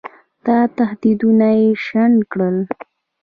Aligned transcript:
دا 0.45 0.57
تهدیدونه 0.77 1.49
یې 1.59 1.67
شنډ 1.85 2.17
کړل. 2.31 2.57